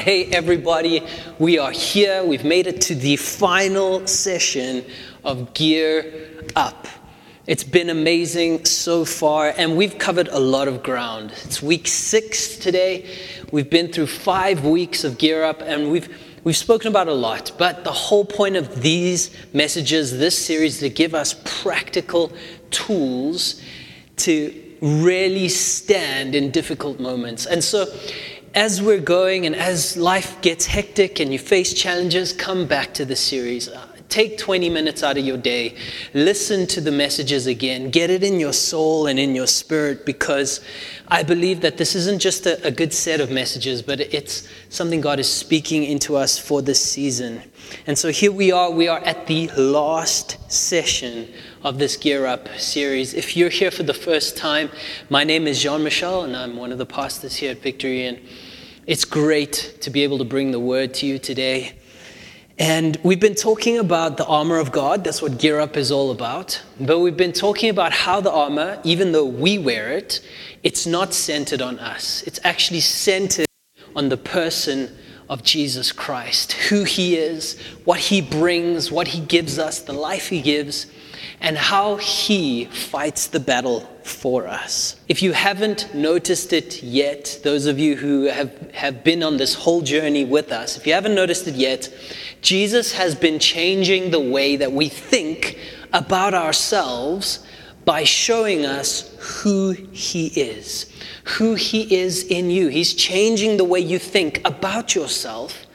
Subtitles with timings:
[0.00, 1.02] hey, everybody,
[1.38, 2.24] we are here.
[2.24, 4.82] We've made it to the final session
[5.24, 6.88] of Gear Up.
[7.46, 11.32] It's been amazing so far, and we've covered a lot of ground.
[11.44, 13.14] It's week six today.
[13.52, 16.08] We've been through five weeks of Gear Up, and we've
[16.42, 20.88] We've spoken about a lot, but the whole point of these messages, this series, to
[20.88, 22.32] give us practical
[22.70, 23.60] tools
[24.16, 27.44] to really stand in difficult moments.
[27.44, 27.84] And so,
[28.54, 33.04] as we're going and as life gets hectic and you face challenges, come back to
[33.04, 33.68] the series.
[34.10, 35.76] Take 20 minutes out of your day,
[36.14, 40.60] listen to the messages again, get it in your soul and in your spirit because
[41.06, 45.00] I believe that this isn't just a, a good set of messages, but it's something
[45.00, 47.40] God is speaking into us for this season.
[47.86, 52.48] And so here we are, we are at the last session of this Gear Up
[52.58, 53.14] series.
[53.14, 54.70] If you're here for the first time,
[55.08, 58.06] my name is Jean Michel, and I'm one of the pastors here at Victory.
[58.06, 58.20] And
[58.86, 61.76] it's great to be able to bring the word to you today.
[62.60, 65.02] And we've been talking about the armor of God.
[65.02, 66.62] That's what Gear Up is all about.
[66.78, 70.20] But we've been talking about how the armor, even though we wear it,
[70.62, 72.22] it's not centered on us.
[72.24, 73.46] It's actually centered
[73.96, 74.94] on the person
[75.30, 80.28] of Jesus Christ, who he is, what he brings, what he gives us, the life
[80.28, 80.86] he gives
[81.40, 84.96] and how He fights the battle for us.
[85.08, 89.54] If you haven't noticed it yet, those of you who have, have been on this
[89.54, 91.88] whole journey with us, if you haven't noticed it yet,
[92.42, 95.58] Jesus has been changing the way that we think
[95.92, 97.44] about ourselves
[97.84, 100.92] by showing us who He is,
[101.24, 102.68] who He is in you.
[102.68, 105.66] He's changing the way you think about yourself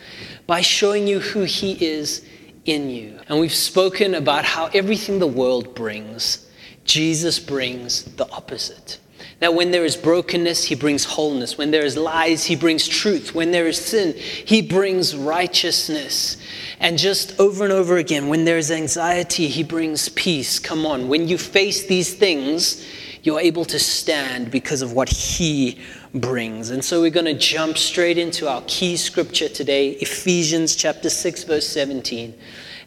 [0.46, 2.26] by showing you who He is
[2.66, 3.20] in you.
[3.28, 6.45] And we've spoken about how everything the world brings,
[6.86, 9.00] Jesus brings the opposite.
[9.42, 11.58] Now, when there is brokenness, he brings wholeness.
[11.58, 13.36] When there is lies, he brings truth.
[13.36, 16.38] When there is sin, he brings righteousness.
[16.80, 20.58] And just over and over again, when there is anxiety, he brings peace.
[20.58, 21.10] Come on.
[21.10, 22.86] When you face these things,
[23.24, 25.80] you're able to stand because of what he
[26.14, 26.70] brings.
[26.70, 31.44] And so we're going to jump straight into our key scripture today, Ephesians chapter 6
[31.44, 32.34] verse 17.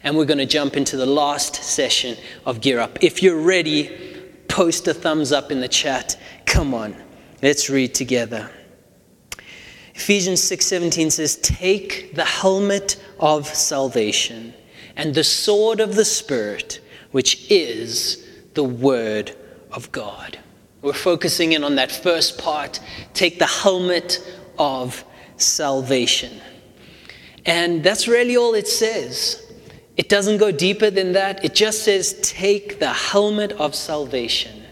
[0.03, 3.03] And we're going to jump into the last session of Gear Up.
[3.03, 3.89] If you're ready,
[4.47, 6.17] post a thumbs up in the chat.
[6.45, 6.95] Come on.
[7.41, 8.49] Let's read together.
[9.95, 14.53] Ephesians 6:17 says, "Take the helmet of salvation
[14.95, 16.79] and the sword of the spirit,
[17.11, 18.19] which is
[18.53, 19.33] the word
[19.71, 20.39] of God."
[20.81, 22.79] We're focusing in on that first part
[23.13, 24.21] take the helmet
[24.57, 25.03] of
[25.35, 26.41] salvation.
[27.45, 29.41] And that's really all it says.
[29.99, 31.43] It doesn't go deeper than that.
[31.43, 34.63] It just says, take the helmet of salvation.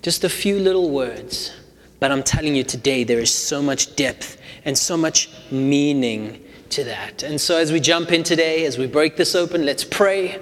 [0.00, 1.52] Just a few little words.
[1.98, 6.84] But I'm telling you today, there is so much depth and so much meaning to
[6.84, 7.24] that.
[7.24, 10.40] And so as we jump in today, as we break this open, let's pray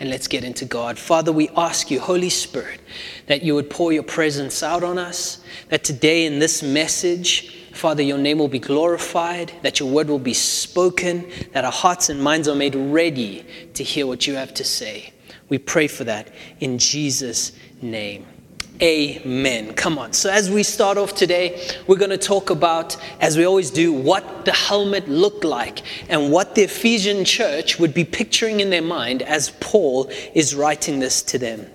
[0.00, 0.98] and let's get into God.
[0.98, 2.80] Father, we ask you, Holy Spirit,
[3.28, 8.02] that you would pour your presence out on us, that today in this message, Father,
[8.02, 12.22] your name will be glorified, that your word will be spoken, that our hearts and
[12.22, 15.12] minds are made ready to hear what you have to say.
[15.48, 18.26] We pray for that in Jesus' name.
[18.82, 19.74] Amen.
[19.74, 20.14] Come on.
[20.14, 23.92] So, as we start off today, we're going to talk about, as we always do,
[23.92, 28.80] what the helmet looked like and what the Ephesian church would be picturing in their
[28.80, 31.66] mind as Paul is writing this to them.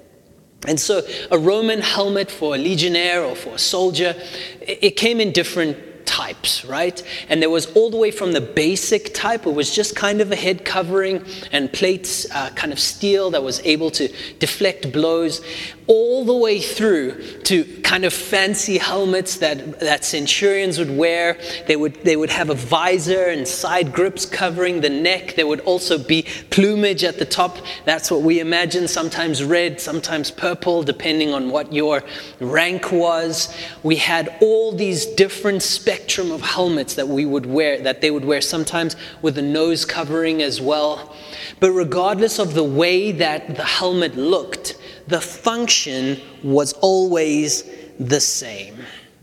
[0.68, 4.16] And so, a Roman helmet for a legionnaire or for a soldier,
[4.62, 7.02] it came in different types, right?
[7.30, 10.32] And there was all the way from the basic type, it was just kind of
[10.32, 14.08] a head covering and plates, uh, kind of steel that was able to
[14.40, 15.42] deflect blows,
[15.88, 21.38] all the way through to kind of fancy helmets that, that centurions would wear.
[21.68, 25.36] They would, they would have a visor and side grips covering the neck.
[25.36, 27.58] There would also be plumage at the top.
[27.86, 32.04] That's what we imagine, sometimes red, sometimes purple, depending on what your
[32.40, 33.56] rank was.
[33.84, 35.62] We had all these different
[35.96, 39.86] spectrum of helmets that we would wear, that they would wear, sometimes with a nose
[39.86, 41.16] covering as well.
[41.62, 44.78] But regardless of the way that the helmet looked,
[45.08, 47.64] the function was always
[47.98, 48.78] the same.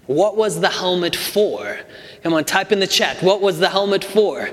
[0.07, 1.79] What was the helmet for?
[2.23, 3.23] Come on, type in the chat.
[3.23, 4.51] What was the helmet for?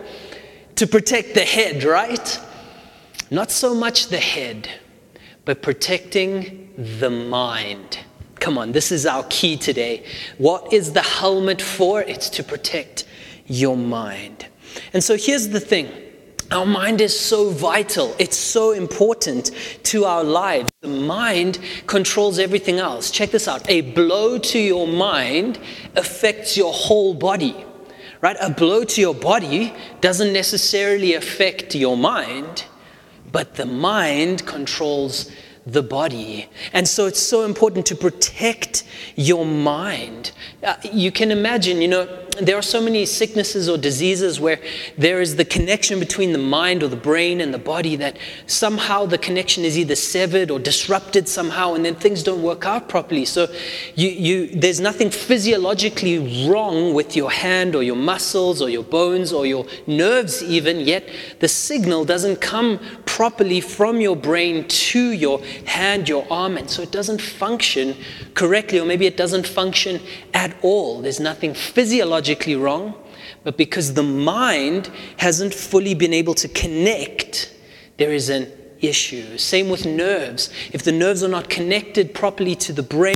[0.75, 2.39] To protect the head, right?
[3.31, 4.69] Not so much the head,
[5.45, 7.99] but protecting the mind.
[8.39, 10.05] Come on, this is our key today.
[10.37, 12.01] What is the helmet for?
[12.01, 13.05] It's to protect
[13.45, 14.47] your mind.
[14.93, 15.89] And so here's the thing
[16.51, 19.51] our mind is so vital, it's so important
[19.83, 20.71] to our lives.
[20.81, 23.11] The mind controls everything else.
[23.11, 25.59] Check this out a blow to your mind
[25.95, 27.55] affects your whole body,
[28.21, 28.37] right?
[28.41, 32.65] A blow to your body doesn't necessarily affect your mind,
[33.31, 35.29] but the mind controls
[35.65, 36.47] the body.
[36.73, 38.83] And so it's so important to protect
[39.15, 40.31] your mind.
[40.63, 42.05] Uh, you can imagine, you know,
[42.41, 44.59] there are so many sicknesses or diseases where
[44.97, 49.05] there is the connection between the mind or the brain and the body that somehow
[49.05, 53.25] the connection is either severed or disrupted somehow, and then things don't work out properly.
[53.25, 53.47] So
[53.95, 59.33] you, you, there's nothing physiologically wrong with your hand or your muscles or your bones
[59.33, 61.09] or your nerves, even, yet
[61.39, 66.81] the signal doesn't come properly from your brain to your hand, your arm, and so
[66.81, 67.95] it doesn't function
[68.33, 69.99] correctly, or maybe it doesn't function
[70.33, 71.01] at all.
[71.01, 72.93] There's nothing physiologically wrong,
[73.43, 77.53] but because the mind hasn't fully been able to connect,
[77.97, 79.37] there is an issue.
[79.37, 80.49] Same with nerves.
[80.71, 83.15] If the nerves are not connected properly to the brain,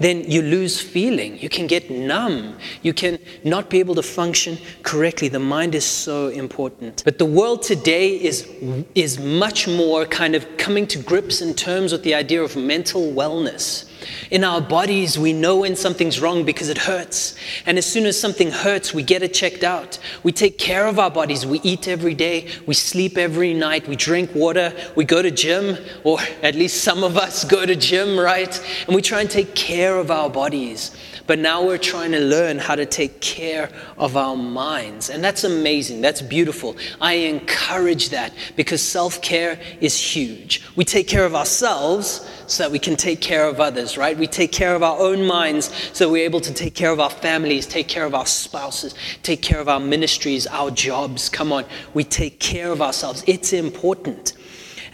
[0.00, 1.38] then you lose feeling.
[1.38, 2.58] You can get numb.
[2.82, 5.28] You can not be able to function correctly.
[5.28, 7.02] The mind is so important.
[7.04, 8.48] But the world today is,
[8.94, 13.12] is much more kind of coming to grips in terms with the idea of mental
[13.12, 13.90] wellness.
[14.30, 17.34] In our bodies, we know when something's wrong because it hurts.
[17.64, 19.98] And as soon as something hurts, we get it checked out.
[20.22, 21.46] We take care of our bodies.
[21.46, 22.48] We eat every day.
[22.66, 23.88] We sleep every night.
[23.88, 24.72] We drink water.
[24.94, 28.58] We go to gym, or at least some of us go to gym, right?
[28.86, 30.90] And we try and take care of our bodies.
[31.26, 35.10] But now we're trying to learn how to take care of our minds.
[35.10, 36.00] And that's amazing.
[36.00, 36.76] That's beautiful.
[37.00, 40.62] I encourage that because self care is huge.
[40.76, 44.16] We take care of ourselves so that we can take care of others, right?
[44.16, 47.10] We take care of our own minds so we're able to take care of our
[47.10, 51.28] families, take care of our spouses, take care of our ministries, our jobs.
[51.28, 51.64] Come on,
[51.94, 53.24] we take care of ourselves.
[53.26, 54.34] It's important.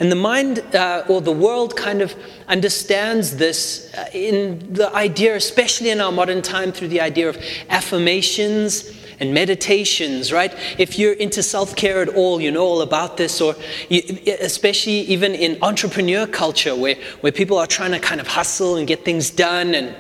[0.03, 2.13] And the mind uh, or the world kind of
[2.49, 7.39] understands this uh, in the idea, especially in our modern time, through the idea of
[7.69, 8.91] affirmations
[9.21, 10.53] and meditations, right?
[10.77, 13.55] If you're into self care at all, you know all about this, or
[13.89, 14.03] you,
[14.41, 18.89] especially even in entrepreneur culture where, where people are trying to kind of hustle and
[18.89, 19.95] get things done and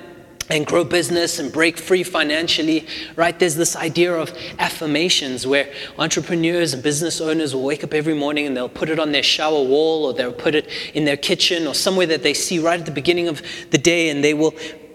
[0.53, 3.39] and grow business and break free financially, right?
[3.39, 8.47] There's this idea of affirmations where entrepreneurs and business owners will wake up every morning
[8.47, 11.67] and they'll put it on their shower wall or they'll put it in their kitchen
[11.67, 14.55] or somewhere that they see right at the beginning of the day and they will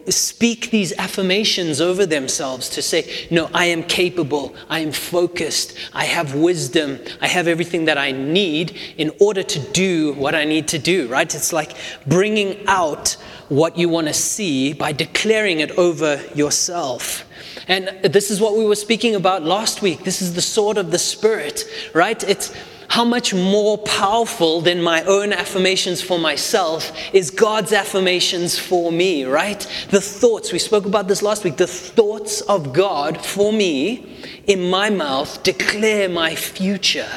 [0.10, 6.06] speak these affirmations over themselves to say, No, I am capable, I am focused, I
[6.06, 10.68] have wisdom, I have everything that I need in order to do what I need
[10.70, 11.34] to do, right?
[11.34, 11.76] It's like
[12.06, 13.18] bringing out
[13.50, 17.26] what you want to see by declaring it over yourself.
[17.68, 20.04] And this is what we were speaking about last week.
[20.04, 22.22] This is the sword of the Spirit, right?
[22.24, 22.54] It's
[22.90, 29.26] how much more powerful than my own affirmations for myself is God's affirmations for me,
[29.26, 29.60] right?
[29.90, 34.18] The thoughts, we spoke about this last week, the thoughts of God for me
[34.48, 37.10] in my mouth declare my future.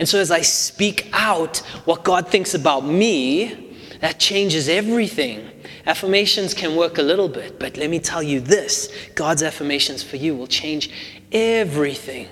[0.00, 5.48] And so as I speak out what God thinks about me, that changes everything.
[5.86, 10.16] Affirmations can work a little bit, but let me tell you this God's affirmations for
[10.16, 10.90] you will change
[11.32, 12.28] everything.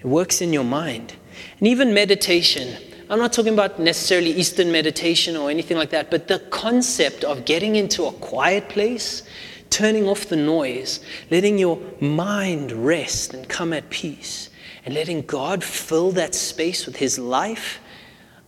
[0.00, 1.14] It works in your mind.
[1.58, 2.76] And even meditation,
[3.08, 7.44] I'm not talking about necessarily Eastern meditation or anything like that, but the concept of
[7.44, 9.22] getting into a quiet place,
[9.70, 11.00] turning off the noise,
[11.30, 14.50] letting your mind rest and come at peace,
[14.84, 17.80] and letting God fill that space with His life,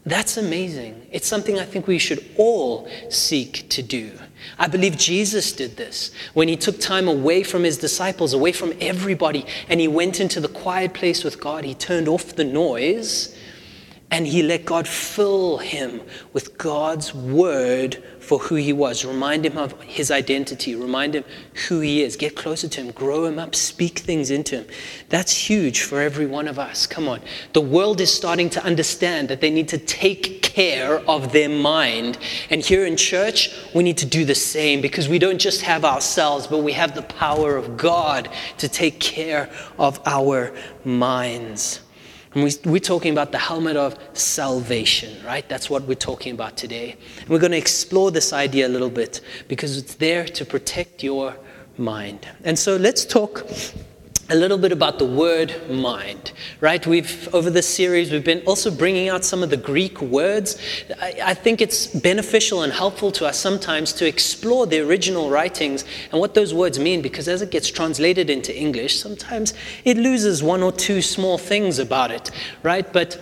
[0.06, 1.06] that's amazing.
[1.10, 4.12] It's something I think we should all seek to do.
[4.58, 8.72] I believe Jesus did this when he took time away from his disciples, away from
[8.80, 11.64] everybody, and he went into the quiet place with God.
[11.64, 13.36] He turned off the noise
[14.10, 16.00] and he let God fill him
[16.32, 19.04] with God's word for who he was.
[19.04, 20.76] Remind him of his identity.
[20.76, 21.24] Remind him
[21.68, 22.16] who he is.
[22.16, 22.92] Get closer to him.
[22.92, 23.54] Grow him up.
[23.54, 24.66] Speak things into him.
[25.08, 26.86] That's huge for every one of us.
[26.86, 27.20] Come on.
[27.52, 32.16] The world is starting to understand that they need to take care of their mind.
[32.48, 35.84] And here in church, we need to do the same because we don't just have
[35.84, 41.80] ourselves, but we have the power of God to take care of our minds.
[42.32, 45.46] And we, we're talking about the helmet of salvation, right?
[45.46, 46.96] That's what we're talking about today.
[47.20, 51.02] And we're going to explore this idea a little bit because it's there to protect
[51.02, 51.36] your
[51.76, 52.26] mind.
[52.44, 53.46] And so let's talk
[54.28, 56.84] a little bit about the word mind, right?
[56.86, 60.58] We've, over this series, we've been also bringing out some of the Greek words.
[61.00, 65.84] I, I, think it's beneficial and helpful to us sometimes to explore the original writings
[66.10, 69.54] and what those words mean, because as it gets translated into English, sometimes
[69.84, 72.30] it loses one or two small things about it,
[72.64, 72.92] right?
[72.92, 73.20] But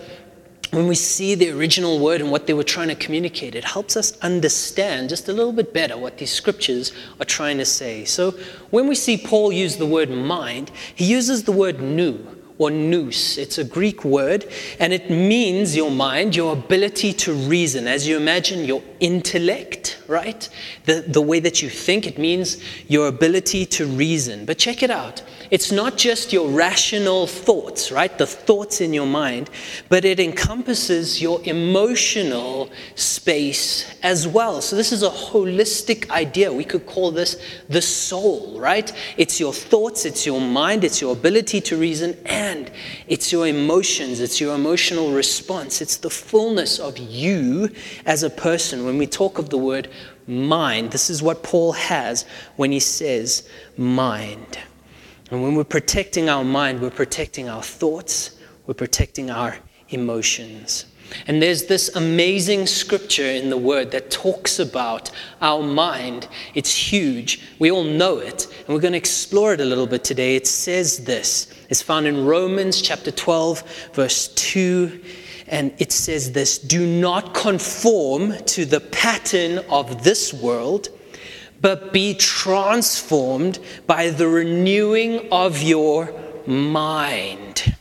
[0.71, 3.95] when we see the original word and what they were trying to communicate, it helps
[3.95, 8.05] us understand just a little bit better what these scriptures are trying to say.
[8.05, 8.31] So
[8.71, 12.19] when we see Paul use the word mind, he uses the word nous
[12.57, 13.37] or nous.
[13.37, 14.47] It's a Greek word
[14.79, 17.87] and it means your mind, your ability to reason.
[17.87, 20.47] As you imagine your intellect, right?
[20.85, 24.45] The, the way that you think, it means your ability to reason.
[24.45, 25.21] But check it out.
[25.51, 28.15] It's not just your rational thoughts, right?
[28.17, 29.49] The thoughts in your mind,
[29.89, 34.61] but it encompasses your emotional space as well.
[34.61, 36.51] So, this is a holistic idea.
[36.51, 38.91] We could call this the soul, right?
[39.17, 42.71] It's your thoughts, it's your mind, it's your ability to reason, and
[43.07, 45.81] it's your emotions, it's your emotional response.
[45.81, 47.69] It's the fullness of you
[48.05, 48.85] as a person.
[48.85, 49.89] When we talk of the word
[50.27, 52.25] mind, this is what Paul has
[52.55, 53.47] when he says
[53.77, 54.57] mind.
[55.31, 59.57] And when we're protecting our mind, we're protecting our thoughts, we're protecting our
[59.89, 60.85] emotions.
[61.27, 66.27] And there's this amazing scripture in the Word that talks about our mind.
[66.53, 67.41] It's huge.
[67.59, 68.47] We all know it.
[68.65, 70.35] And we're going to explore it a little bit today.
[70.35, 75.01] It says this it's found in Romans chapter 12, verse 2.
[75.47, 80.89] And it says this Do not conform to the pattern of this world
[81.65, 83.57] but be transformed
[83.87, 86.13] by the renewing of your
[86.45, 87.75] mind.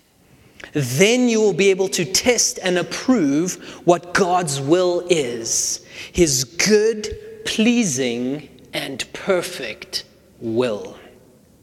[0.73, 7.15] Then you will be able to test and approve what God's will is His good,
[7.45, 10.05] pleasing, and perfect
[10.41, 10.97] will.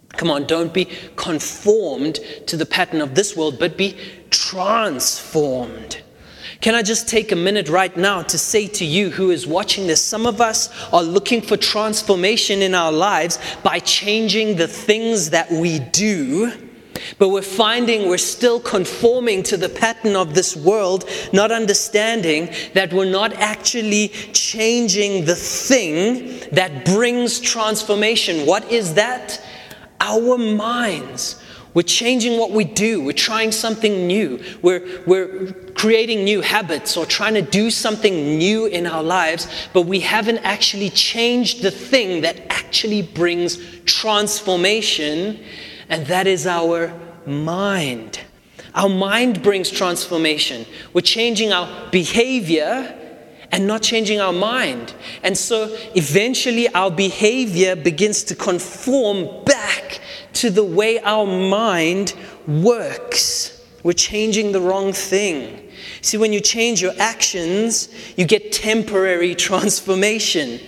[0.09, 3.97] Come on, don't be conformed to the pattern of this world, but be
[4.29, 6.03] transformed
[6.61, 9.87] can I just take a minute right now to say to you who is watching
[9.87, 9.99] this?
[9.99, 15.51] Some of us are looking for transformation in our lives by changing the things that
[15.51, 16.53] we do.
[17.17, 22.93] But we're finding we're still conforming to the pattern of this world, not understanding that
[22.93, 28.45] we're not actually changing the thing that brings transformation.
[28.45, 29.43] What is that?
[29.99, 31.40] Our minds.
[31.73, 33.01] We're changing what we do.
[33.01, 34.43] We're trying something new.
[34.61, 39.83] We're, we're creating new habits or trying to do something new in our lives, but
[39.83, 45.39] we haven't actually changed the thing that actually brings transformation,
[45.87, 46.93] and that is our
[47.25, 48.19] mind.
[48.75, 50.65] Our mind brings transformation.
[50.93, 52.97] We're changing our behavior
[53.51, 54.93] and not changing our mind.
[55.23, 60.00] And so eventually our behavior begins to conform back
[60.33, 62.13] to the way our mind
[62.47, 63.61] works.
[63.83, 65.69] We're changing the wrong thing.
[66.01, 70.59] See, when you change your actions, you get temporary transformation.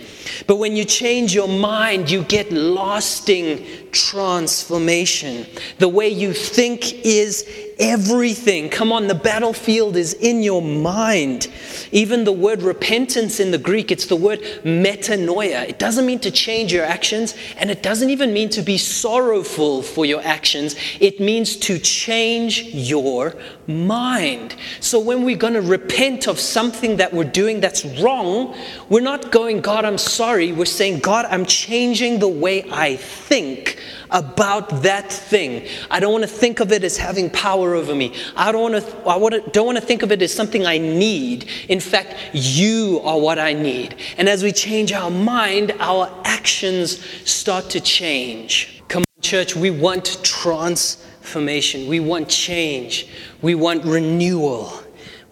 [0.46, 5.46] But when you change your mind, you get lasting transformation.
[5.78, 7.48] The way you think is
[7.78, 8.68] everything.
[8.68, 11.48] Come on, the battlefield is in your mind.
[11.92, 15.68] Even the word repentance in the Greek, it's the word metanoia.
[15.68, 19.82] It doesn't mean to change your actions, and it doesn't even mean to be sorrowful
[19.82, 20.76] for your actions.
[21.00, 23.34] It means to change your
[23.66, 24.56] mind.
[24.80, 28.56] So when we're going to repent of something that we're doing that's wrong,
[28.88, 30.52] we're not going, God, I'm sorry.
[30.52, 33.78] We're saying, God, I'm changing the way I think
[34.10, 35.68] about that thing.
[35.90, 38.14] I don't want to think of it as having power over me.
[38.36, 40.66] I don't want to, I want to, don't want to think of it as something
[40.66, 41.48] I need.
[41.68, 43.96] In fact, you are what I need.
[44.18, 48.82] And as we change our mind, our actions start to change.
[48.88, 51.88] Come on, church, we want transformation.
[51.88, 53.08] We want change.
[53.42, 54.72] We want renewal.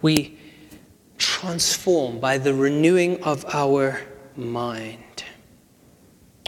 [0.01, 0.37] We
[1.17, 4.01] transform by the renewing of our
[4.35, 5.23] mind.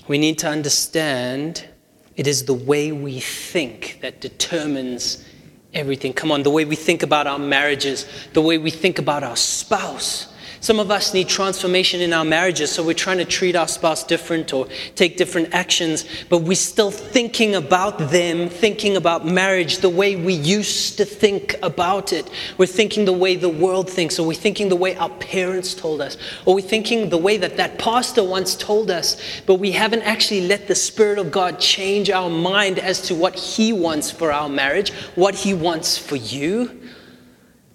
[0.08, 1.66] We need to understand
[2.18, 5.24] it is the way we think that determines
[5.74, 6.14] everything.
[6.14, 9.36] Come on, the way we think about our marriages, the way we think about our
[9.36, 10.34] spouse,
[10.66, 14.04] some of us need transformation in our marriages, so we're trying to treat our spouse
[14.04, 19.90] different or take different actions, but we're still thinking about them, thinking about marriage the
[19.90, 22.28] way we used to think about it.
[22.58, 26.02] We're thinking the way the world thinks, or we're thinking the way our parents told
[26.02, 30.02] us, or we're thinking the way that that pastor once told us, but we haven't
[30.02, 34.32] actually let the Spirit of God change our mind as to what He wants for
[34.32, 36.82] our marriage, what He wants for you.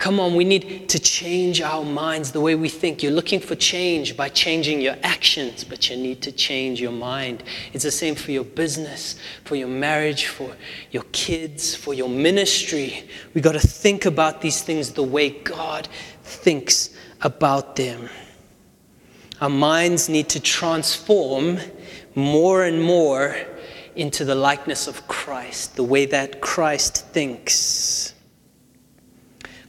[0.01, 3.03] Come on, we need to change our minds, the way we think.
[3.03, 7.43] You're looking for change by changing your actions, but you need to change your mind.
[7.75, 10.57] It's the same for your business, for your marriage, for
[10.91, 13.11] your kids, for your ministry.
[13.35, 15.87] We got to think about these things the way God
[16.23, 18.09] thinks about them.
[19.43, 21.59] Our minds need to transform
[22.15, 23.37] more and more
[23.97, 28.15] into the likeness of Christ, the way that Christ thinks.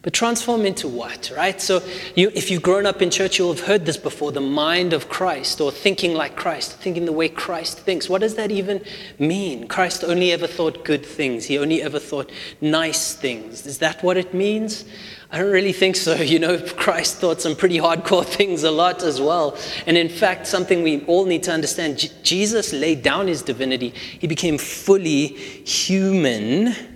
[0.03, 1.61] But transform into what, right?
[1.61, 1.83] So,
[2.15, 5.09] you, if you've grown up in church, you'll have heard this before the mind of
[5.09, 8.09] Christ or thinking like Christ, thinking the way Christ thinks.
[8.09, 8.83] What does that even
[9.19, 9.67] mean?
[9.67, 12.31] Christ only ever thought good things, he only ever thought
[12.61, 13.67] nice things.
[13.67, 14.85] Is that what it means?
[15.31, 16.15] I don't really think so.
[16.31, 19.55] You know, Christ thought some pretty hardcore things a lot as well.
[19.85, 23.93] And in fact, something we all need to understand J- Jesus laid down his divinity,
[24.19, 26.90] he became fully human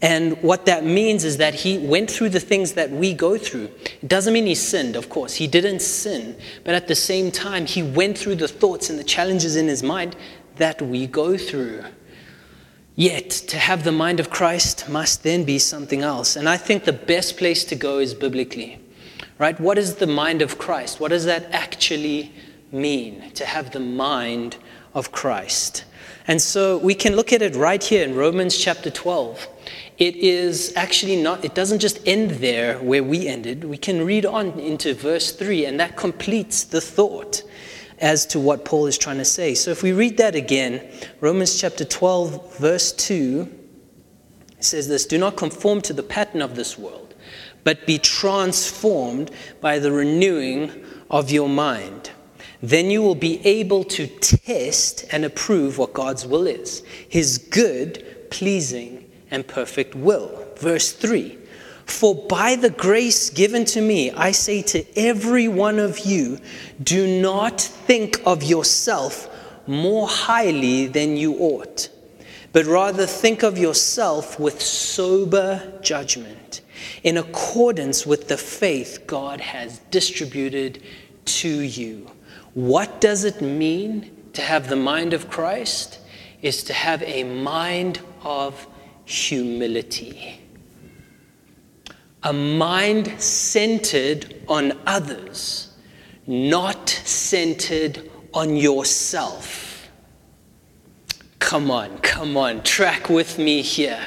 [0.00, 3.68] and what that means is that he went through the things that we go through.
[4.00, 5.34] It doesn't mean he sinned, of course.
[5.34, 6.36] He didn't sin.
[6.62, 9.82] But at the same time, he went through the thoughts and the challenges in his
[9.82, 10.14] mind
[10.56, 11.84] that we go through.
[12.94, 16.36] Yet, to have the mind of Christ must then be something else.
[16.36, 18.80] And I think the best place to go is biblically.
[19.38, 19.58] Right?
[19.60, 21.00] What is the mind of Christ?
[21.00, 22.32] What does that actually
[22.72, 24.56] mean, to have the mind
[24.94, 25.84] of Christ?
[26.26, 29.48] And so we can look at it right here in Romans chapter 12
[29.98, 33.64] it is actually not, it doesn't just end there where we ended.
[33.64, 37.42] We can read on into verse 3, and that completes the thought
[37.98, 39.54] as to what Paul is trying to say.
[39.54, 40.88] So if we read that again,
[41.20, 43.52] Romans chapter 12, verse 2
[44.60, 47.16] says this Do not conform to the pattern of this world,
[47.64, 52.12] but be transformed by the renewing of your mind.
[52.62, 58.04] Then you will be able to test and approve what God's will is, his good,
[58.30, 60.44] pleasing, and perfect will.
[60.56, 61.38] Verse 3
[61.86, 66.38] For by the grace given to me, I say to every one of you,
[66.82, 69.28] do not think of yourself
[69.68, 71.88] more highly than you ought,
[72.52, 76.62] but rather think of yourself with sober judgment,
[77.04, 80.82] in accordance with the faith God has distributed
[81.26, 82.10] to you.
[82.54, 86.00] What does it mean to have the mind of Christ?
[86.42, 88.66] Is to have a mind of
[89.04, 90.40] humility.
[92.22, 95.72] A mind centered on others,
[96.26, 99.88] not centered on yourself.
[101.38, 104.00] Come on, come on, track with me here.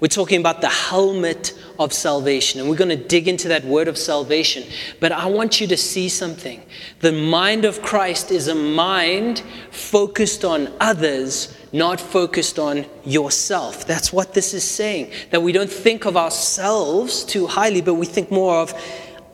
[0.00, 3.88] We're talking about the helmet of salvation, and we're going to dig into that word
[3.88, 4.64] of salvation.
[5.00, 6.62] But I want you to see something.
[7.00, 13.86] The mind of Christ is a mind focused on others, not focused on yourself.
[13.86, 15.10] That's what this is saying.
[15.30, 18.74] That we don't think of ourselves too highly, but we think more of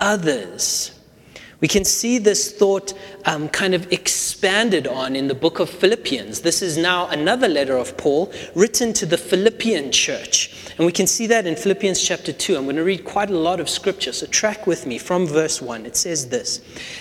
[0.01, 0.93] others.
[1.61, 6.41] We can see this thought um, kind of expanded on in the book of Philippians.
[6.41, 10.73] This is now another letter of Paul written to the Philippian church.
[10.77, 12.57] And we can see that in Philippians chapter 2.
[12.57, 15.61] I'm going to read quite a lot of scripture, so track with me from verse
[15.61, 15.87] 1.
[15.87, 16.61] It says this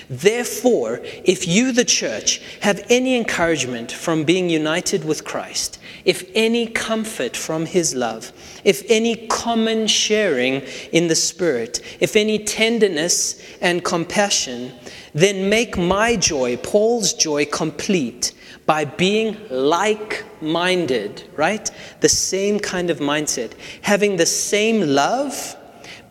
[0.10, 6.68] Therefore, if you, the church, have any encouragement from being united with Christ, if any
[6.68, 8.32] comfort from his love,
[8.64, 14.74] if any common sharing in the Spirit, if any tenderness and compassion,
[15.14, 18.34] then make my joy, Paul's joy, complete
[18.66, 21.72] by being like minded, right?
[22.02, 25.56] The same kind of mindset, having the same love,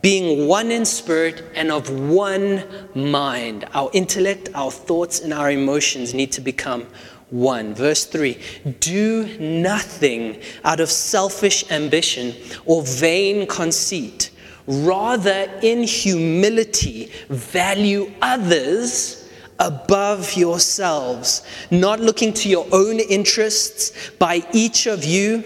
[0.02, 3.66] being one in spirit and of one mind.
[3.74, 6.86] Our intellect, our thoughts, and our emotions need to become
[7.30, 7.74] 1.
[7.74, 8.38] Verse 3
[8.80, 12.34] Do nothing out of selfish ambition
[12.64, 14.30] or vain conceit.
[14.68, 19.28] Rather, in humility, value others
[19.58, 25.42] above yourselves, not looking to your own interests by each of you,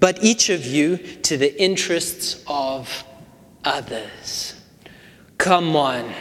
[0.00, 3.04] but each of you to the interests of
[3.64, 4.60] others.
[5.38, 6.12] Come on.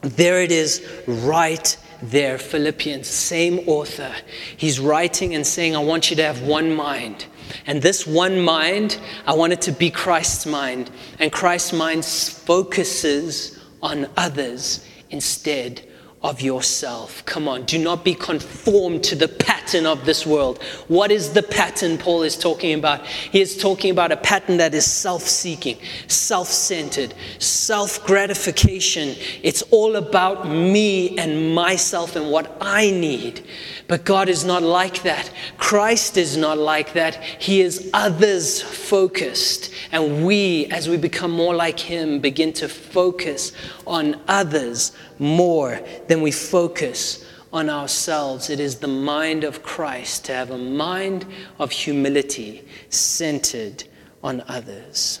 [0.00, 4.12] There it is, right there, Philippians, same author.
[4.56, 7.26] He's writing and saying, I want you to have one mind.
[7.66, 10.90] And this one mind, I want it to be Christ's mind.
[11.18, 15.88] And Christ's mind focuses on others instead
[16.22, 17.24] of yourself.
[17.24, 20.62] Come on, do not be conformed to the pattern of this world.
[20.86, 23.04] What is the pattern Paul is talking about?
[23.06, 29.16] He is talking about a pattern that is self seeking, self centered, self gratification.
[29.42, 33.44] It's all about me and myself and what I need.
[33.88, 35.30] But God is not like that.
[35.58, 37.16] Christ is not like that.
[37.16, 39.70] He is others focused.
[39.90, 43.52] And we, as we become more like Him, begin to focus
[43.92, 48.48] on others more than we focus on ourselves.
[48.48, 51.26] It is the mind of Christ to have a mind
[51.58, 53.84] of humility centered
[54.22, 55.20] on others.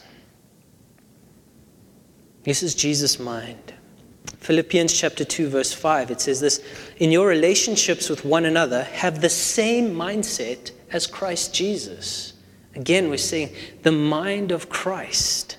[2.44, 3.74] This is Jesus' mind.
[4.38, 6.64] Philippians chapter 2 verse 5 it says this
[6.96, 12.32] in your relationships with one another have the same mindset as Christ Jesus.
[12.74, 15.58] Again we're saying the mind of Christ.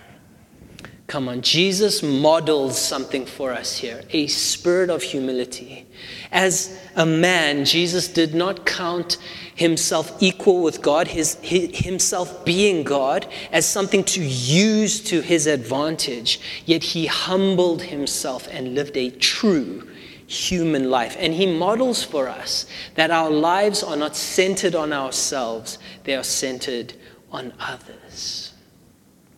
[1.11, 5.85] Come on, Jesus models something for us here a spirit of humility.
[6.31, 9.17] As a man, Jesus did not count
[9.53, 16.39] himself equal with God, his, himself being God, as something to use to his advantage.
[16.65, 19.89] Yet he humbled himself and lived a true
[20.27, 21.17] human life.
[21.19, 26.23] And he models for us that our lives are not centered on ourselves, they are
[26.23, 26.93] centered
[27.33, 28.51] on others.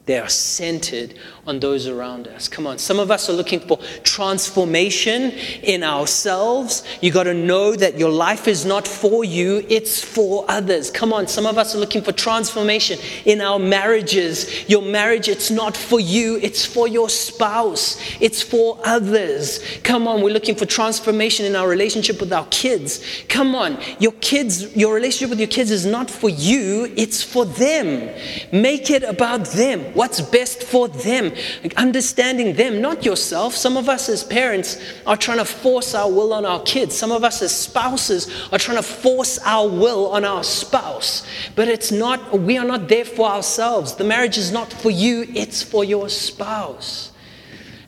[0.06, 2.48] They are centered on those around us.
[2.48, 6.84] Come on, some of us are looking for transformation in ourselves.
[7.02, 10.90] You got to know that your life is not for you, it's for others.
[10.90, 14.70] Come on, some of us are looking for transformation in our marriages.
[14.70, 19.60] Your marriage, it's not for you, it's for your spouse, it's for others.
[19.84, 23.04] Come on, we're looking for transformation in our relationship with our kids.
[23.28, 27.44] Come on, your kids, your relationship with your kids is not for you, it's for
[27.44, 28.10] them.
[28.54, 29.82] Make it about them.
[29.94, 31.33] What's best for them?
[31.78, 33.56] Understanding them, not yourself.
[33.56, 36.96] Some of us as parents are trying to force our will on our kids.
[36.96, 41.26] Some of us as spouses are trying to force our will on our spouse.
[41.56, 43.96] But it's not, we are not there for ourselves.
[43.96, 47.12] The marriage is not for you, it's for your spouse.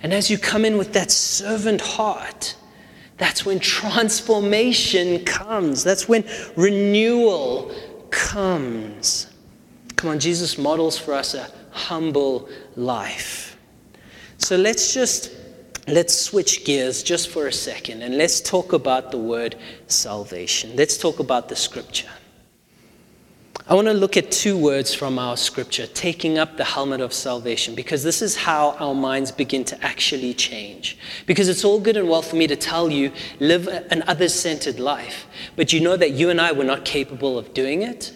[0.01, 2.55] And as you come in with that servant heart,
[3.17, 5.83] that's when transformation comes.
[5.83, 7.73] That's when renewal
[8.11, 9.27] comes.
[9.95, 13.57] Come on, Jesus models for us a humble life.
[14.37, 15.31] So let's just
[15.87, 19.55] let's switch gears just for a second and let's talk about the word
[19.87, 20.75] salvation.
[20.75, 22.09] Let's talk about the scripture.
[23.67, 27.11] I want to look at two words from our scripture, taking up the helmet of
[27.11, 30.99] salvation, because this is how our minds begin to actually change.
[31.25, 34.79] Because it's all good and well for me to tell you, live an other centered
[34.79, 38.13] life, but you know that you and I were not capable of doing it.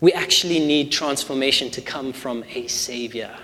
[0.00, 3.34] We actually need transformation to come from a Savior.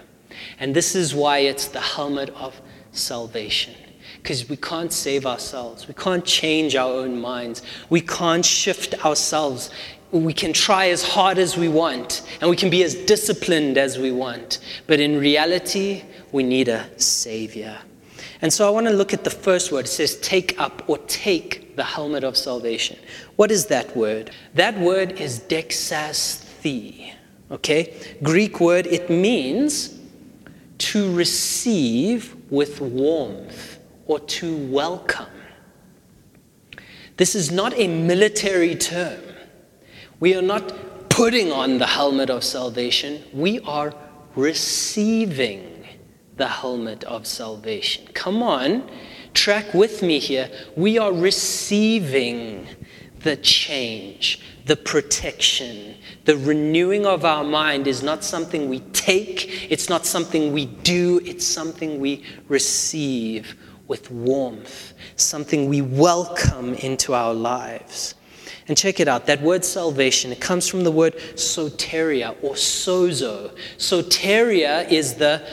[0.59, 2.61] And this is why it's the helmet of
[2.93, 3.75] salvation.
[4.23, 5.89] Because we can't save ourselves.
[5.89, 7.63] We can't change our own minds.
[7.91, 9.71] We can't shift ourselves.
[10.13, 13.99] We can try as hard as we want, and we can be as disciplined as
[13.99, 14.61] we want.
[14.87, 17.77] But in reality, we need a Savior.
[18.41, 19.87] And so I want to look at the first word.
[19.87, 22.97] It says take up or take the helmet of salvation.
[23.37, 24.31] What is that word?
[24.55, 26.44] That word is dexas
[27.51, 27.95] Okay?
[28.23, 29.99] Greek word, it means
[30.79, 35.27] to receive with warmth or to welcome.
[37.17, 39.21] This is not a military term.
[40.21, 40.73] We are not
[41.09, 43.95] putting on the helmet of salvation, we are
[44.35, 45.87] receiving
[46.37, 48.09] the helmet of salvation.
[48.15, 48.91] Come on,
[49.33, 50.51] track with me here.
[50.77, 52.67] We are receiving
[53.25, 55.95] the change, the protection,
[56.27, 61.21] the renewing of our mind is not something we take, it's not something we do,
[61.25, 63.57] it's something we receive
[63.89, 68.15] with warmth, something we welcome into our lives.
[68.69, 73.55] And check it out that word salvation, it comes from the word soteria or sozo.
[73.79, 75.47] Soteria is the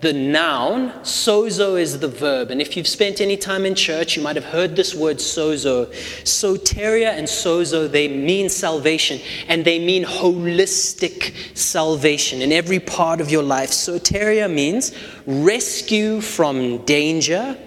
[0.00, 2.52] the noun, sozo is the verb.
[2.52, 5.90] And if you've spent any time in church, you might have heard this word sozo.
[6.22, 13.30] Soteria and sozo, they mean salvation and they mean holistic salvation in every part of
[13.30, 13.70] your life.
[13.70, 14.92] Soteria means
[15.26, 17.58] rescue from danger,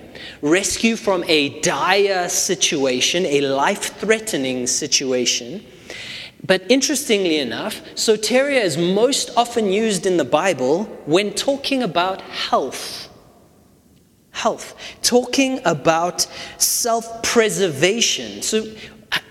[0.42, 5.62] rescue from a dire situation, a life threatening situation
[6.44, 13.10] but interestingly enough, soteria is most often used in the Bible when talking about health.
[14.32, 14.76] Health.
[15.02, 16.22] Talking about
[16.58, 18.42] self preservation.
[18.42, 18.66] So,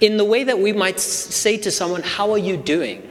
[0.01, 3.03] in the way that we might say to someone, How are you doing?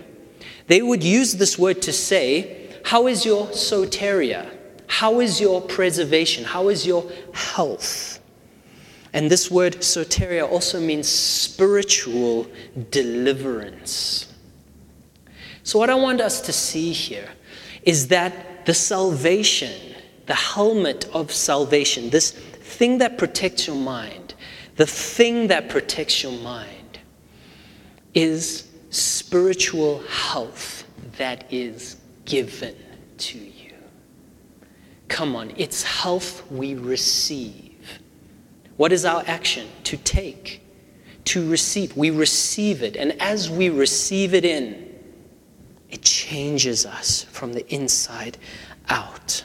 [0.67, 4.49] They would use this word to say, How is your soteria?
[4.88, 6.45] How is your preservation?
[6.45, 8.18] How is your health?
[9.13, 12.48] And this word soteria also means spiritual
[12.91, 14.32] deliverance.
[15.63, 17.30] So, what I want us to see here
[17.84, 19.95] is that the salvation,
[20.26, 24.36] the helmet of salvation, this thing that protects your mind,
[24.76, 27.00] the thing that protects your mind
[28.13, 30.86] is spiritual health
[31.17, 32.76] that is given
[33.17, 33.74] to you.
[35.08, 37.68] Come on, it's health we receive.
[38.79, 39.67] What is our action?
[39.83, 40.61] To take,
[41.25, 41.97] to receive.
[41.97, 42.95] We receive it.
[42.95, 44.95] And as we receive it in,
[45.89, 48.37] it changes us from the inside
[48.87, 49.43] out.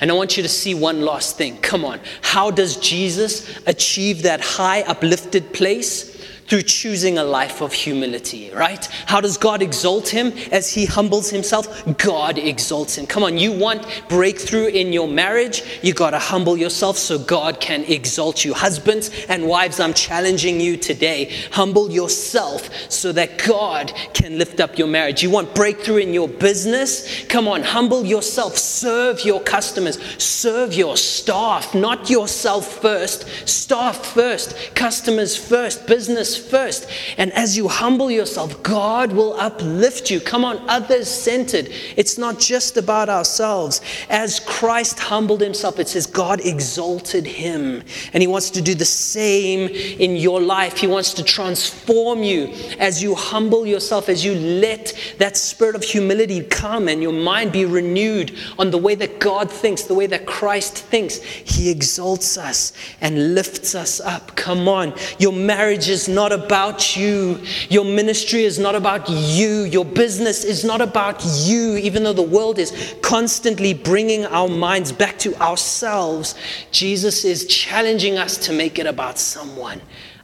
[0.00, 1.56] And I want you to see one last thing.
[1.56, 1.98] Come on.
[2.22, 6.09] How does Jesus achieve that high, uplifted place?
[6.50, 8.84] Through choosing a life of humility, right?
[9.06, 11.96] How does God exalt him as he humbles himself?
[11.96, 13.06] God exalts him.
[13.06, 15.62] Come on, you want breakthrough in your marriage?
[15.80, 18.52] You got to humble yourself so God can exalt you.
[18.52, 21.32] Husbands and wives, I'm challenging you today.
[21.52, 25.22] Humble yourself so that God can lift up your marriage.
[25.22, 27.24] You want breakthrough in your business?
[27.26, 28.58] Come on, humble yourself.
[28.58, 30.00] Serve your customers.
[30.20, 33.28] Serve your staff, not yourself first.
[33.48, 36.88] Staff first, customers first, business first.
[37.16, 40.20] And as you humble yourself, God will uplift you.
[40.20, 41.68] Come on, others centered.
[41.96, 43.80] It's not just about ourselves.
[44.08, 47.82] As Christ humbled himself, it says God exalted him.
[48.12, 50.78] And he wants to do the same in your life.
[50.78, 55.82] He wants to transform you as you humble yourself, as you let that spirit of
[55.82, 60.06] humility come and your mind be renewed on the way that God thinks, the way
[60.06, 61.18] that Christ thinks.
[61.18, 64.34] He exalts us and lifts us up.
[64.36, 64.94] Come on.
[65.18, 67.40] Your marriage is not not about you.
[67.68, 69.62] Your ministry is not about you.
[69.64, 74.92] Your business is not about you, even though the world is constantly bringing our minds
[74.92, 76.34] back to ourselves.
[76.70, 79.80] Jesus is challenging us to make it about someone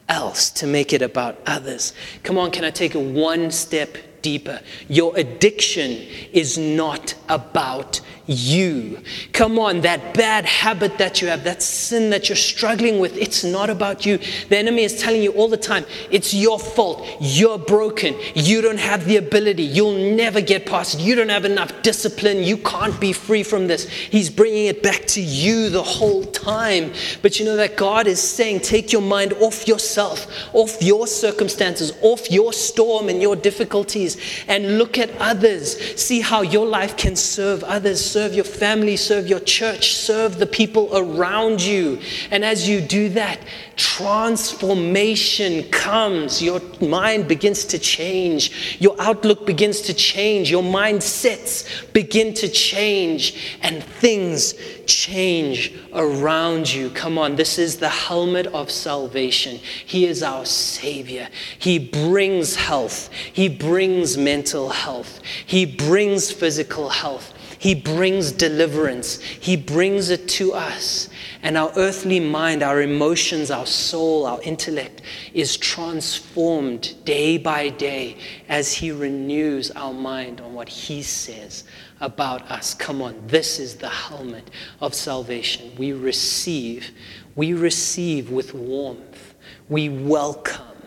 [0.08, 1.92] else, to make it about others.
[2.22, 4.60] Come on, can I take it one step deeper?
[4.88, 5.90] Your addiction
[6.32, 9.00] is not about you.
[9.32, 13.44] Come on, that bad habit that you have, that sin that you're struggling with, it's
[13.44, 14.18] not about you.
[14.48, 17.06] The enemy is telling you all the time, it's your fault.
[17.20, 18.16] You're broken.
[18.34, 19.62] You don't have the ability.
[19.62, 21.00] You'll never get past it.
[21.00, 22.42] You don't have enough discipline.
[22.42, 23.88] You can't be free from this.
[23.88, 26.92] He's bringing it back to you the whole time.
[27.22, 31.92] But you know that God is saying, take your mind off yourself, off your circumstances,
[32.02, 34.16] off your storm and your difficulties,
[34.48, 35.76] and look at others.
[36.00, 40.46] See how your life can serve others serve your family, serve your church, serve the
[40.46, 42.00] people around you.
[42.30, 43.38] And as you do that,
[43.76, 46.42] transformation comes.
[46.42, 48.78] Your mind begins to change.
[48.80, 50.50] Your outlook begins to change.
[50.50, 53.58] Your mindsets begin to change.
[53.60, 54.54] And things
[54.86, 56.88] change around you.
[56.88, 59.56] Come on, this is the helmet of salvation.
[59.84, 61.28] He is our Savior.
[61.58, 67.34] He brings health, He brings mental health, He brings physical health.
[67.58, 69.20] He brings deliverance.
[69.20, 71.08] He brings it to us.
[71.42, 78.16] And our earthly mind, our emotions, our soul, our intellect is transformed day by day
[78.48, 81.64] as He renews our mind on what He says
[82.00, 82.74] about us.
[82.74, 85.72] Come on, this is the helmet of salvation.
[85.78, 86.90] We receive,
[87.34, 89.34] we receive with warmth.
[89.68, 90.82] We welcome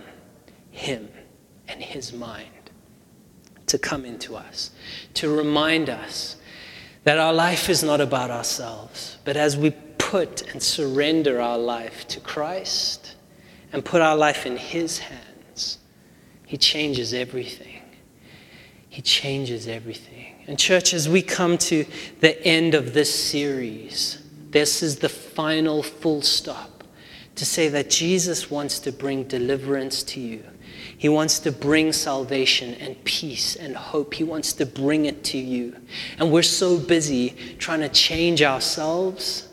[0.72, 1.10] Him
[1.68, 2.48] and His mind
[3.68, 4.72] to come into us,
[5.14, 6.36] to remind us
[7.10, 12.08] that our life is not about ourselves, but as we put and surrender our life
[12.08, 13.16] to Christ
[13.74, 15.80] and put our life in His hands,
[16.46, 17.82] He changes everything.
[18.90, 20.36] He changes everything.
[20.46, 21.84] And, church, as we come to
[22.20, 26.84] the end of this series, this is the final full stop
[27.34, 30.44] to say that Jesus wants to bring deliverance to you.
[31.00, 34.16] He wants to bring salvation and peace and hope.
[34.16, 35.78] He wants to bring it to you.
[36.18, 39.48] And we're so busy trying to change ourselves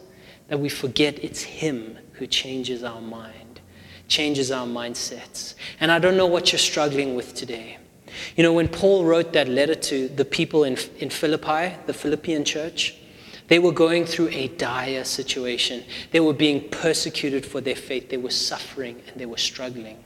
[0.49, 3.61] that we forget it's Him who changes our mind,
[4.09, 5.55] changes our mindsets.
[5.79, 7.79] And I don't know what you're struggling with today.
[8.35, 12.45] You know, when Paul wrote that letter to the people in, in Philippi, the Philippian
[12.45, 12.97] church,
[13.47, 15.85] they were going through a dire situation.
[16.11, 18.09] They were being persecuted for their faith.
[18.09, 20.03] They were suffering and they were struggling.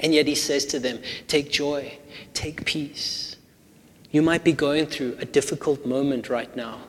[0.00, 1.98] And yet he says to them, Take joy,
[2.34, 3.36] take peace.
[4.10, 6.80] You might be going through a difficult moment right now.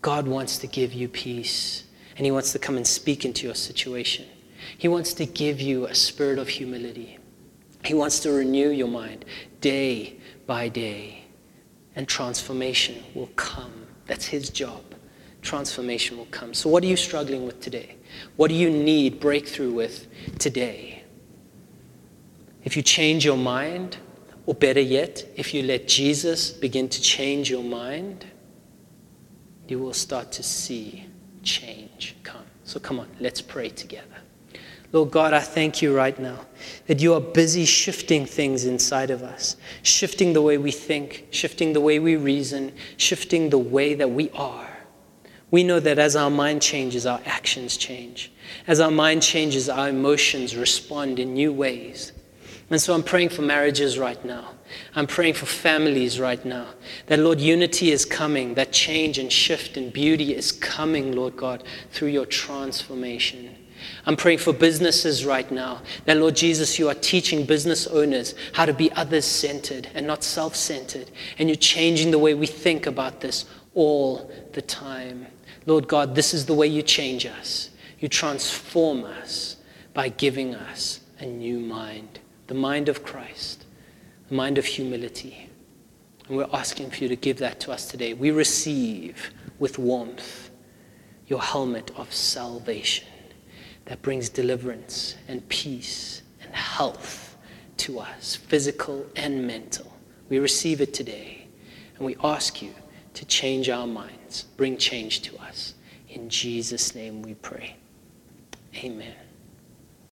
[0.00, 1.84] God wants to give you peace,
[2.16, 4.26] and he wants to come and speak into your situation.
[4.78, 7.18] He wants to give you a spirit of humility.
[7.84, 9.24] He wants to renew your mind
[9.60, 11.24] day by day,
[11.96, 13.86] and transformation will come.
[14.06, 14.82] That's his job.
[15.42, 16.54] transformation will come.
[16.54, 17.96] So, what are you struggling with today?
[18.36, 21.03] What do you need breakthrough with today?
[22.64, 23.98] If you change your mind,
[24.46, 28.26] or better yet, if you let Jesus begin to change your mind,
[29.68, 31.06] you will start to see
[31.42, 32.44] change come.
[32.64, 34.06] So come on, let's pray together.
[34.92, 36.38] Lord God, I thank you right now
[36.86, 41.72] that you are busy shifting things inside of us, shifting the way we think, shifting
[41.72, 44.70] the way we reason, shifting the way that we are.
[45.50, 48.32] We know that as our mind changes, our actions change.
[48.66, 52.12] As our mind changes, our emotions respond in new ways.
[52.70, 54.52] And so I'm praying for marriages right now.
[54.94, 56.68] I'm praying for families right now.
[57.06, 58.54] That, Lord, unity is coming.
[58.54, 63.54] That change and shift and beauty is coming, Lord God, through your transformation.
[64.06, 65.82] I'm praying for businesses right now.
[66.06, 70.24] That, Lord Jesus, you are teaching business owners how to be others centered and not
[70.24, 71.10] self centered.
[71.38, 75.26] And you're changing the way we think about this all the time.
[75.66, 77.70] Lord God, this is the way you change us.
[78.00, 79.56] You transform us
[79.92, 83.64] by giving us a new mind the mind of Christ,
[84.28, 85.48] the mind of humility.
[86.28, 88.14] And we're asking for you to give that to us today.
[88.14, 90.50] We receive with warmth
[91.26, 93.08] your helmet of salvation
[93.86, 97.36] that brings deliverance and peace and health
[97.78, 99.92] to us, physical and mental.
[100.28, 101.46] We receive it today,
[101.96, 102.74] and we ask you
[103.14, 105.74] to change our minds, bring change to us.
[106.08, 107.76] In Jesus' name we pray.
[108.76, 109.23] Amen.